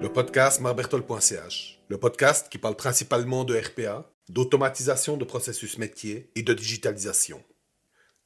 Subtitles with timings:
[0.00, 6.42] Le podcast marbertol.ch, le podcast qui parle principalement de RPA, d'automatisation de processus métier et
[6.42, 7.42] de digitalisation.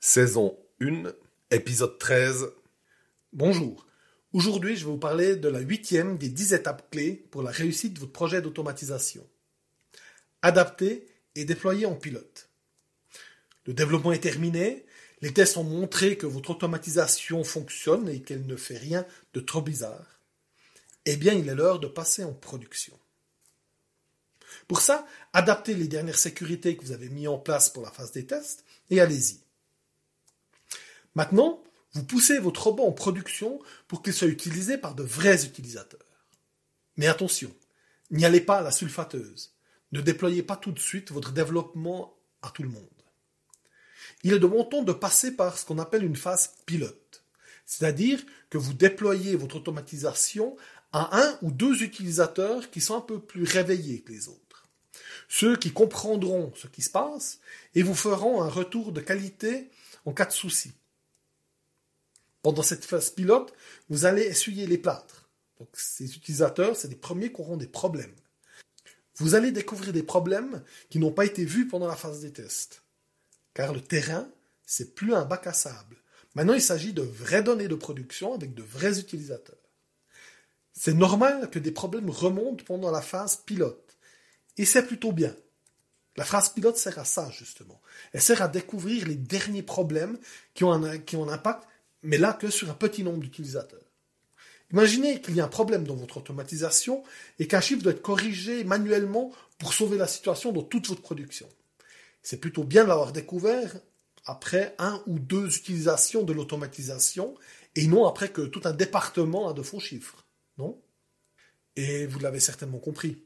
[0.00, 1.12] Saison 1,
[1.50, 2.48] épisode 13.
[3.32, 3.86] Bonjour.
[4.32, 7.94] Aujourd'hui, je vais vous parler de la huitième des dix étapes clés pour la réussite
[7.94, 9.26] de votre projet d'automatisation.
[10.42, 12.50] Adapter et déployer en pilote.
[13.66, 14.84] Le développement est terminé,
[15.22, 19.62] les tests ont montré que votre automatisation fonctionne et qu'elle ne fait rien de trop
[19.62, 20.20] bizarre.
[21.06, 22.98] Eh bien, il est l'heure de passer en production.
[24.68, 28.12] Pour ça, adaptez les dernières sécurités que vous avez mises en place pour la phase
[28.12, 29.40] des tests et allez-y.
[31.14, 36.00] Maintenant, vous poussez votre robot en production pour qu'il soit utilisé par de vrais utilisateurs.
[36.96, 37.54] Mais attention,
[38.10, 39.52] n'y allez pas à la sulfateuse.
[39.92, 42.88] Ne déployez pas tout de suite votre développement à tout le monde.
[44.24, 47.22] Il est de bon ton de passer par ce qu'on appelle une phase pilote.
[47.66, 50.56] C'est-à-dire que vous déployez votre automatisation
[50.92, 54.68] à un ou deux utilisateurs qui sont un peu plus réveillés que les autres.
[55.28, 57.40] Ceux qui comprendront ce qui se passe
[57.74, 59.70] et vous feront un retour de qualité
[60.06, 60.72] en cas de souci.
[62.42, 63.52] Pendant cette phase pilote,
[63.88, 65.28] vous allez essuyer les plâtres.
[65.58, 68.14] Donc, ces utilisateurs, c'est les premiers qui auront des problèmes.
[69.16, 72.83] Vous allez découvrir des problèmes qui n'ont pas été vus pendant la phase des tests.
[73.54, 74.28] Car le terrain,
[74.66, 75.96] c'est plus un bac à sable.
[76.34, 79.56] Maintenant, il s'agit de vraies données de production avec de vrais utilisateurs.
[80.72, 83.96] C'est normal que des problèmes remontent pendant la phase pilote.
[84.56, 85.34] Et c'est plutôt bien.
[86.16, 87.80] La phase pilote sert à ça, justement.
[88.12, 90.18] Elle sert à découvrir les derniers problèmes
[90.54, 91.64] qui ont un, qui ont un impact
[92.04, 93.80] mais là que sur un petit nombre d'utilisateurs.
[94.72, 97.02] Imaginez qu'il y a un problème dans votre automatisation
[97.38, 101.48] et qu'un chiffre doit être corrigé manuellement pour sauver la situation dans toute votre production.
[102.24, 103.76] C'est plutôt bien de l'avoir découvert
[104.24, 107.36] après un ou deux utilisations de l'automatisation
[107.76, 110.24] et non après que tout un département a de faux chiffres.
[110.58, 110.80] Non?
[111.76, 113.22] Et vous l'avez certainement compris.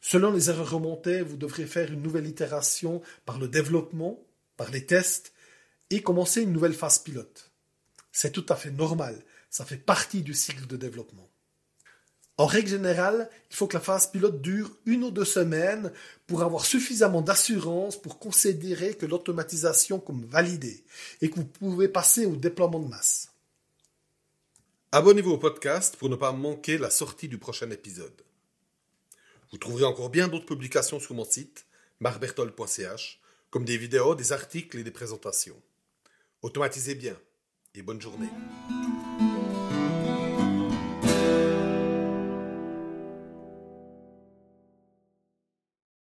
[0.00, 4.18] Selon les erreurs remontées, vous devrez faire une nouvelle itération par le développement,
[4.56, 5.32] par les tests
[5.90, 7.52] et commencer une nouvelle phase pilote.
[8.12, 11.28] C'est tout à fait normal, ça fait partie du cycle de développement.
[12.38, 15.92] En règle générale, il faut que la phase pilote dure une ou deux semaines
[16.28, 20.84] pour avoir suffisamment d'assurance pour considérer que l'automatisation comme validée
[21.20, 23.32] et que vous pouvez passer au déploiement de masse.
[24.92, 28.22] Abonnez-vous au podcast pour ne pas manquer la sortie du prochain épisode.
[29.50, 31.66] Vous trouverez encore bien d'autres publications sur mon site,
[31.98, 35.60] marbertol.ch, comme des vidéos, des articles et des présentations.
[36.42, 37.16] Automatisez bien
[37.74, 38.28] et bonne journée.